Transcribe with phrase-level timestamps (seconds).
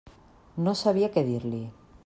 [0.67, 1.63] No sabia què dir-li.